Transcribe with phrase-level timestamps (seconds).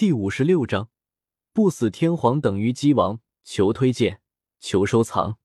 [0.00, 0.88] 第五十六章，
[1.52, 3.20] 不死天皇等于鸡王。
[3.44, 4.22] 求推荐，
[4.58, 5.36] 求收藏。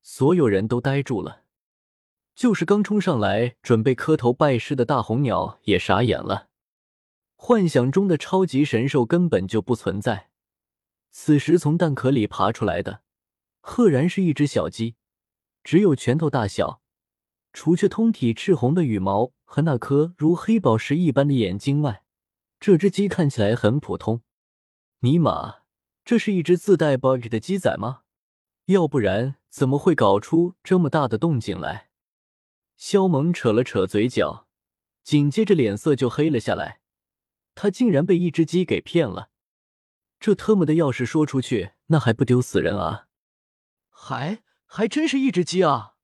[0.00, 1.42] 所有人都呆住了，
[2.36, 6.50] 就是刚冲上来准备磕头拜师的大红鸟也傻眼了。
[7.34, 10.30] 幻想中的超级神兽根本就不存在，
[11.10, 13.02] 此时从蛋壳里爬出来的，
[13.60, 14.94] 赫然是一只小鸡，
[15.64, 16.80] 只有拳头大小，
[17.52, 22.03] 除却通体赤红的羽毛和那颗如黑宝石一般的眼睛外。
[22.66, 24.22] 这只鸡看起来很普通，
[25.00, 25.56] 尼玛，
[26.02, 28.04] 这是一只自带 bug 的鸡仔吗？
[28.64, 31.90] 要不然怎么会搞出这么大的动静来？
[32.78, 34.48] 肖萌扯了扯嘴角，
[35.02, 36.80] 紧接着脸色就黑了下来。
[37.54, 39.28] 他竟然被一只鸡给骗了！
[40.18, 43.08] 这特么的，要是说出去，那还不丢死人啊？
[43.90, 45.96] 还还真是一只鸡啊！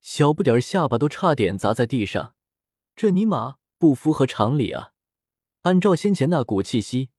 [0.00, 2.34] 小不点下巴都差点砸在地上，
[2.94, 4.94] 这尼玛不符合常理啊！
[5.66, 7.10] 按照先前那股气息，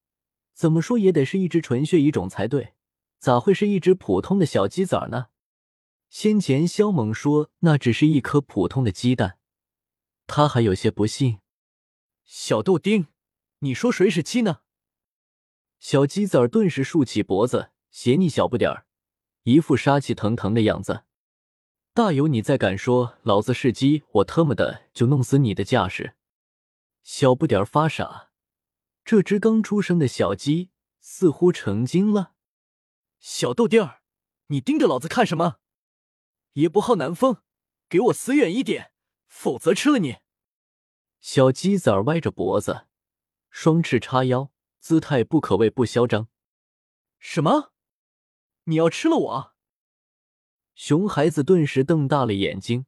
[0.53, 2.75] 怎么说也得是一只纯血蚁种才对，
[3.19, 5.27] 咋会是一只普通的小鸡仔呢？
[6.09, 9.38] 先前萧猛说那只是一颗普通的鸡蛋，
[10.27, 11.39] 他还有些不信。
[12.23, 13.07] 小豆丁，
[13.59, 14.61] 你说谁是鸡呢？
[15.81, 18.85] 小鸡仔顿时竖起脖子，斜睨小不点儿，
[19.44, 21.03] 一副杀气腾腾的样子。
[21.94, 26.16] 大有你再敢说老子是鸡，我特么的就弄死你的架势！
[27.03, 28.27] 小不点儿发傻。
[29.08, 30.69] 这只刚出生的小鸡
[31.00, 32.33] 似乎成精了。
[33.19, 34.02] 小豆丁儿，
[34.47, 35.59] 你盯着老子看什么？
[36.55, 37.38] 也不好南风，
[37.88, 38.91] 给我死远一点，
[39.25, 40.17] 否则吃了你！
[41.22, 42.88] 小鸡仔歪着脖子，
[43.50, 46.28] 双翅叉腰，姿态不可谓不嚣张。
[47.17, 47.72] 什么？
[48.66, 49.53] 你要吃了我？
[50.75, 52.85] 熊孩子顿时瞪大了眼睛，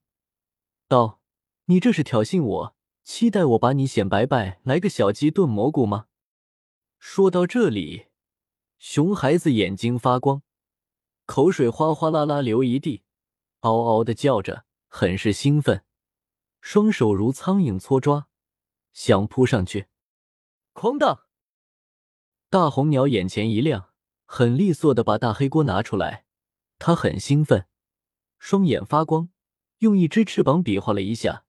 [0.89, 1.21] 道
[1.67, 2.75] ：“你这是挑衅我，
[3.05, 6.07] 期待我把你显摆摆，来个小鸡炖蘑菇吗？”
[6.99, 8.07] 说到这里，
[8.77, 10.43] 熊孩子眼睛发光，
[11.25, 13.03] 口水哗哗啦啦流一地，
[13.61, 15.85] 嗷嗷的叫着，很是兴奋，
[16.59, 18.27] 双手如苍蝇搓抓，
[18.91, 19.87] 想扑上去。
[20.73, 21.21] 哐当！
[22.49, 23.93] 大红鸟眼前一亮，
[24.25, 26.25] 很利索的把大黑锅拿出来。
[26.77, 27.65] 他很兴奋，
[28.39, 29.29] 双眼发光，
[29.77, 31.45] 用一只翅膀比划了一下，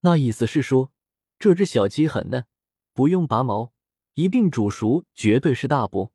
[0.00, 0.92] 那意思是说，
[1.38, 2.46] 这只小鸡很嫩，
[2.92, 3.72] 不用拔毛。
[4.14, 6.12] 一并煮熟，绝对是大补。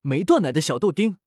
[0.00, 1.18] 没断奶的小豆丁，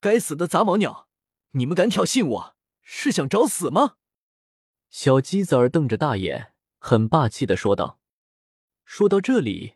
[0.00, 1.08] 该死的杂毛鸟！
[1.52, 3.96] 你们敢挑衅我，是想找死吗？
[4.88, 7.98] 小鸡子儿瞪着大眼，很霸气的说道。
[8.84, 9.74] 说到这里，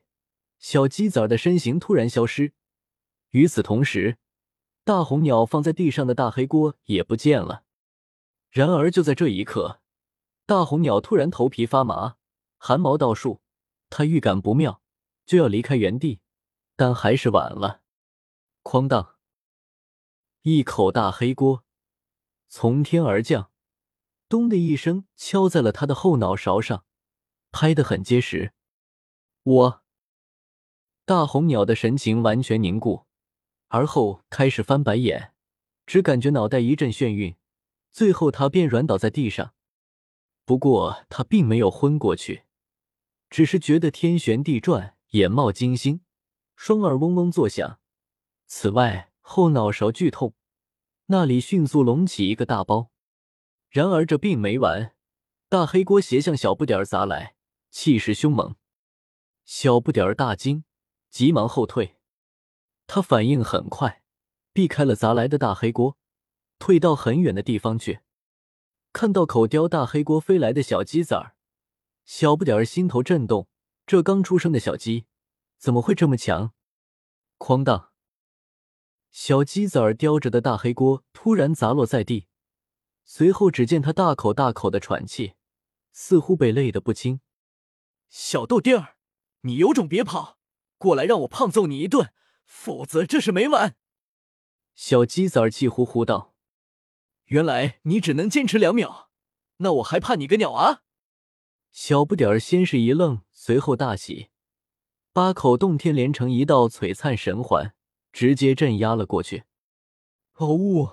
[0.59, 2.53] 小鸡子儿的身形突然消失，
[3.31, 4.19] 与此同时，
[4.84, 7.65] 大红鸟放在地上的大黑锅也不见了。
[8.50, 9.81] 然而就在这一刻，
[10.47, 12.16] 大红鸟突然头皮发麻，
[12.56, 13.41] 汗毛倒竖，
[13.91, 14.81] 他预感不妙。
[15.26, 16.20] 就要离开原地，
[16.76, 17.82] 但还是晚了。
[18.62, 19.16] 哐当！
[20.42, 21.64] 一口大黑锅
[22.48, 23.50] 从天而降，
[24.28, 26.84] 咚的一声敲在了他的后脑勺上，
[27.50, 28.53] 拍得很结实。
[29.42, 29.84] 我
[31.04, 33.06] 大红鸟的神情完全凝固，
[33.69, 35.32] 而后开始翻白眼，
[35.87, 37.37] 只感觉脑袋一阵眩晕，
[37.91, 39.54] 最后他便软倒在地上。
[40.44, 42.44] 不过他并没有昏过去，
[43.28, 44.95] 只是觉得天旋地转。
[45.11, 46.00] 眼冒金星，
[46.56, 47.78] 双耳嗡嗡作响。
[48.47, 50.34] 此外，后脑勺剧痛，
[51.06, 52.91] 那里迅速隆起一个大包。
[53.69, 54.94] 然而这并没完，
[55.49, 57.37] 大黑锅斜向小不点儿砸来，
[57.71, 58.56] 气势凶猛。
[59.44, 60.65] 小不点儿大惊，
[61.09, 61.97] 急忙后退。
[62.87, 64.03] 他反应很快，
[64.53, 65.97] 避开了砸来的大黑锅，
[66.59, 68.00] 退到很远的地方去。
[68.93, 71.37] 看到口叼大黑锅飞来的小鸡仔儿，
[72.05, 73.49] 小不点儿心头震动。
[73.86, 75.06] 这刚出生的小鸡
[75.58, 76.52] 怎么会这么强？
[77.38, 77.92] 哐当！
[79.12, 82.26] 小鸡子儿叼着的大黑锅突然砸落在地，
[83.04, 85.34] 随后只见他大口大口的喘气，
[85.92, 87.20] 似乎被累得不轻。
[88.08, 88.96] 小豆丁儿，
[89.42, 90.38] 你有种别跑，
[90.78, 92.12] 过来让我胖揍你一顿，
[92.44, 93.76] 否则这事没完！
[94.75, 96.34] 小鸡子儿气呼呼道
[97.26, 99.11] ：“原来你只能坚持两秒，
[99.58, 100.82] 那我还怕你个鸟啊！”
[101.76, 103.20] 小不点儿先是一愣。
[103.34, 104.31] 随后大喜，
[105.12, 107.75] 八口洞天连成一道璀璨神环，
[108.14, 109.44] 直接镇压了过去。
[110.37, 110.88] 哦呜！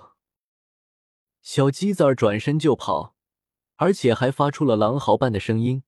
[1.40, 3.16] 小鸡子儿转身就跑，
[3.76, 5.82] 而且还发出了狼嚎般的声音，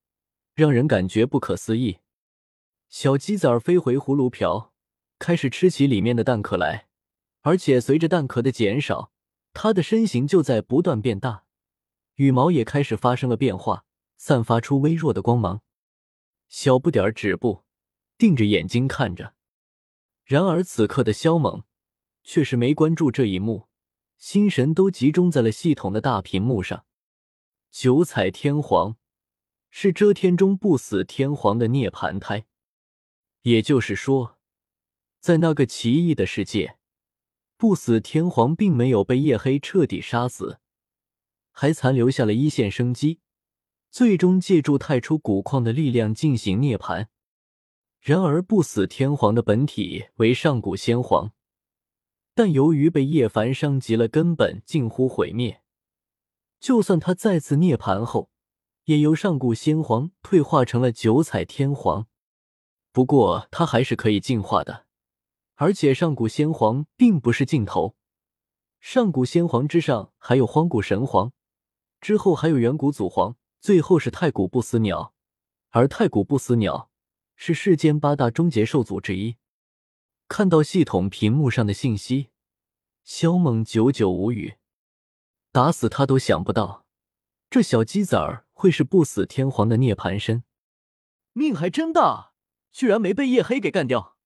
[0.54, 1.98] 让人感觉不可思议。
[2.88, 4.72] 小鸡子儿飞回葫芦瓢，
[5.18, 6.88] 开始吃起里面的蛋壳来，
[7.42, 9.12] 而且随着蛋壳的减少，
[9.52, 11.44] 它的身形就在不断变大，
[12.14, 13.84] 羽毛也开始发生了变化，
[14.16, 15.62] 散发出微弱的光芒。
[16.48, 17.64] 小不点儿止步，
[18.16, 19.34] 定着眼睛看着。
[20.24, 21.64] 然而此刻的萧猛
[22.22, 23.68] 却是没关注这一幕，
[24.16, 26.84] 心神都集中在了系统的大屏幕上。
[27.70, 28.96] 九彩天皇
[29.70, 32.46] 是遮天中不死天皇的涅槃胎，
[33.42, 34.38] 也就是说，
[35.20, 36.78] 在那个奇异的世界，
[37.56, 40.60] 不死天皇并没有被夜黑彻底杀死，
[41.50, 43.20] 还残留下了一线生机，
[43.90, 47.06] 最终借助太初古矿的力量进行涅槃。
[48.00, 51.32] 然而，不死天皇的本体为上古先皇，
[52.34, 55.62] 但由于被叶凡伤及了根本，近乎毁灭。
[56.60, 58.30] 就算他再次涅槃后，
[58.84, 62.06] 也由上古先皇退化成了九彩天皇。
[62.92, 64.86] 不过，他还是可以进化的。
[65.56, 67.96] 而且，上古先皇并不是尽头，
[68.78, 71.32] 上古先皇之上还有荒古神皇，
[72.00, 75.14] 之后还有远古祖皇，最后是太古不死鸟。
[75.70, 76.90] 而太古不死鸟。
[77.38, 79.36] 是世间八大终结兽族之一。
[80.26, 82.30] 看到系统屏幕上的信息，
[83.04, 84.56] 萧猛久久无语。
[85.52, 86.86] 打死他都想不到，
[87.50, 90.44] 这小鸡子儿会是不死天皇的涅槃身，
[91.34, 92.32] 命还真大，
[92.72, 94.16] 居然没被夜黑给干掉。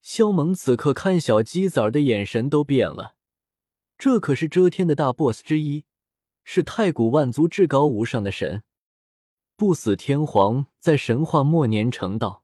[0.00, 3.16] 萧猛此刻看小鸡子儿的眼神都变了。
[3.98, 5.84] 这可是遮天的大 boss 之一，
[6.52, 8.64] 是太古万族至高无上的神。
[9.54, 12.42] 不死天皇在神话末年成道，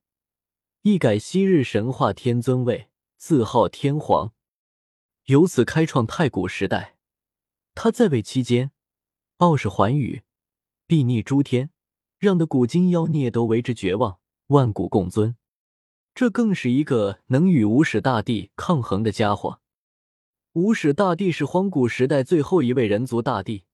[0.83, 4.33] 一改昔日神话天尊位，自号天皇，
[5.25, 6.97] 由此开创太古时代。
[7.75, 8.71] 他在位期间，
[9.39, 10.23] 傲视寰宇，
[10.87, 11.71] 睥睨诸天，
[12.17, 15.35] 让的古今妖孽都为之绝望，万古共尊。
[16.15, 19.61] 这更是一个能与无始大帝抗衡的家伙。
[20.53, 23.65] 无始大帝是荒古时代最后一位人族大帝。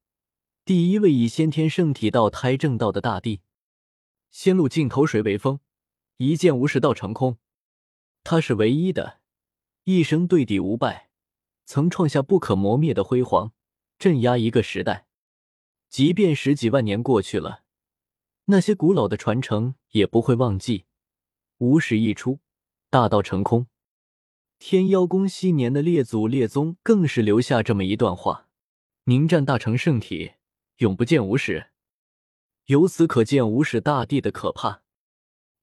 [0.64, 3.40] 第一位以先天圣体道胎正道的大帝，
[4.30, 5.58] 仙路尽头谁为峰？
[6.18, 7.38] 一剑无始道成空。
[8.22, 9.18] 他是唯一的，
[9.82, 11.10] 一生对敌无败，
[11.64, 13.52] 曾创下不可磨灭的辉煌，
[13.98, 15.08] 镇压一个时代。
[15.88, 17.64] 即便十几万年过去了，
[18.44, 20.84] 那些古老的传承也不会忘记。
[21.58, 22.38] 无始一出，
[22.88, 23.66] 大道成空。
[24.60, 28.48] 天妖宫昔年的列祖列宗更是留下这么一段话：
[29.06, 30.34] 凝战大成圣体。
[30.82, 31.70] 永不见无始，
[32.64, 34.82] 由此可见无始大帝的可怕。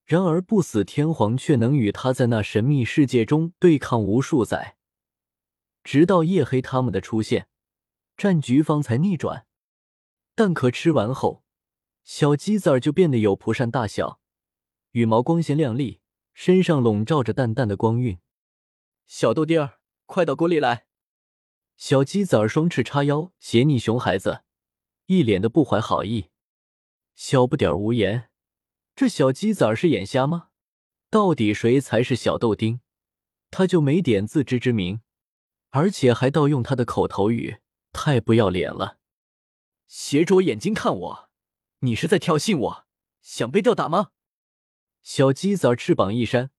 [0.05, 4.77] 然而不死天皇却能与他在那神秘世界中对抗无数载，
[5.83, 7.49] 直到夜黑他们的出现，
[8.15, 9.45] 战局方才逆转。
[10.35, 11.43] 蛋壳吃完后，
[12.05, 14.21] 小鸡子儿就变得有蒲扇大小，
[14.91, 15.99] 羽毛光鲜亮丽，
[16.33, 18.17] 身上笼罩着淡淡的光晕。
[19.05, 20.85] 小豆丁儿，快到锅里来！
[21.75, 24.43] 小鸡子儿双翅叉腰，斜睨熊孩子。
[25.09, 26.29] 一脸的不怀好意，
[27.15, 28.29] 小不点儿无言。
[28.95, 30.49] 这小鸡崽是眼瞎吗？
[31.09, 32.81] 到底谁才是小豆丁？
[33.49, 35.01] 他就没点自知之明，
[35.71, 37.57] 而且还盗用他的口头语，
[37.91, 38.99] 太不要脸了！
[39.87, 41.29] 斜着眼睛看我，
[41.79, 42.85] 你是在挑衅我？
[43.23, 44.11] 想被吊打吗？
[45.01, 46.51] 小鸡崽翅膀一扇，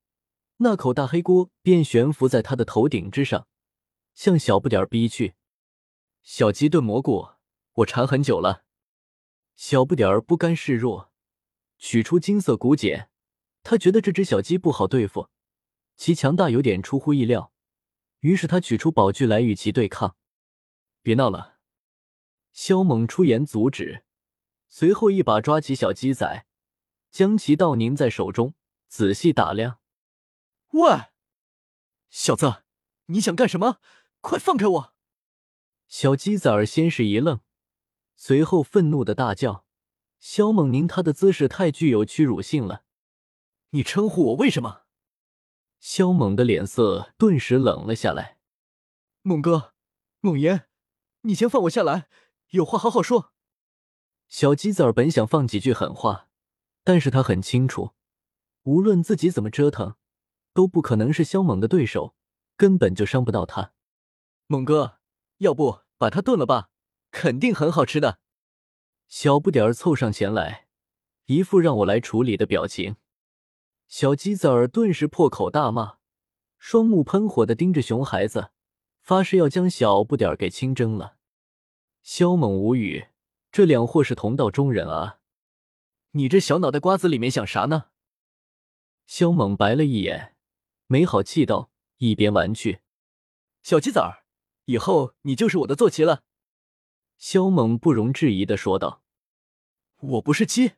[0.56, 3.47] 那口大黑锅便悬浮在他的头顶之上，
[4.12, 5.35] 向小不点儿逼去。
[6.25, 7.29] 小鸡炖蘑菇。
[7.81, 8.65] 我馋很久了，
[9.55, 11.12] 小不点儿不甘示弱，
[11.79, 13.11] 取出金色骨简。
[13.62, 15.29] 他觉得这只小鸡不好对付，
[15.97, 17.53] 其强大有点出乎意料，
[18.21, 20.16] 于是他取出宝具来与其对抗。
[21.02, 21.59] 别闹了，
[22.52, 24.04] 萧猛出言阻止，
[24.69, 26.47] 随后一把抓起小鸡仔，
[27.11, 28.54] 将其倒拧在手中，
[28.88, 29.78] 仔细打量。
[30.73, 31.04] 喂，
[32.11, 32.62] 小子，
[33.07, 33.78] 你想干什么？
[34.21, 34.95] 快放开我！
[35.88, 37.40] 小鸡仔儿先是一愣。
[38.23, 39.65] 随后愤怒的大叫
[40.21, 42.85] ：“萧猛宁，他的姿势太具有屈辱性了！
[43.71, 44.83] 你称呼我为什么？”
[45.81, 48.37] 萧猛的脸色顿时冷了下来。
[49.25, 49.73] “猛哥，
[50.21, 50.67] 猛爷，
[51.23, 52.11] 你先放我下来，
[52.50, 53.33] 有话好好说。”
[54.29, 56.29] 小鸡子儿本想放几句狠话，
[56.85, 57.93] 但是他很清楚，
[58.65, 59.97] 无论自己怎么折腾，
[60.53, 62.15] 都不可能是萧猛的对手，
[62.59, 63.73] 根本就伤不到他。
[64.47, 64.99] 猛哥，
[65.39, 66.70] 要不把他炖了吧？
[67.11, 68.21] 肯定很好吃的，
[69.09, 70.69] 小不点儿凑上前来，
[71.26, 72.97] 一副让我来处理的表情。
[73.88, 75.99] 小鸡子儿顿时破口大骂，
[76.59, 78.50] 双目喷火的盯着熊孩子，
[79.00, 81.17] 发誓要将小不点儿给清蒸了。
[82.02, 83.09] 萧猛无语，
[83.50, 85.19] 这两货是同道中人啊！
[86.12, 87.87] 你这小脑袋瓜子里面想啥呢？
[89.07, 90.37] 萧猛白了一眼，
[90.87, 92.81] 没好气道，一边玩去。
[93.62, 94.25] 小鸡子儿，
[94.67, 96.23] 以后你就是我的坐骑了。
[97.21, 99.03] 萧猛不容置疑的说道
[100.00, 100.73] ：“我不是鸡。”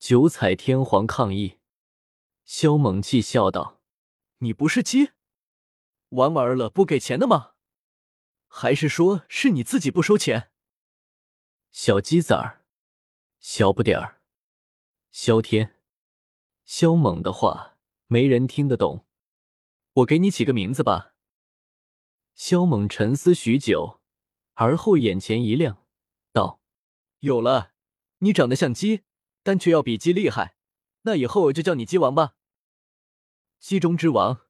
[0.00, 1.58] 九彩天皇抗议。
[2.46, 3.82] 萧猛气笑道
[4.40, 5.10] ：“你不是鸡？
[6.08, 7.52] 玩玩了不给钱的吗？
[8.48, 10.50] 还是说是你自己不收钱？
[11.70, 12.64] 小鸡子儿，
[13.38, 14.22] 小不点儿，
[15.10, 15.78] 萧天，
[16.64, 19.06] 萧猛的话没人听得懂。
[19.92, 21.14] 我给你起个名字吧。
[22.34, 24.00] 萧猛沉思许久，
[24.62, 25.84] 而后眼前一亮，
[26.32, 26.60] 道
[27.18, 27.72] ：“有了，
[28.18, 29.02] 你长得像鸡，
[29.42, 30.54] 但却要比鸡厉害，
[31.02, 32.34] 那以后我就叫你鸡王吧。
[33.58, 34.42] 鸡中之王。”